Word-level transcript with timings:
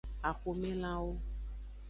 Axomelanwo. 0.29 1.13